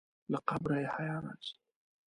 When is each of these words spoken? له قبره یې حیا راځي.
له 0.31 0.39
قبره 0.49 0.77
یې 0.83 0.89
حیا 0.95 1.15
راځي. 1.23 1.53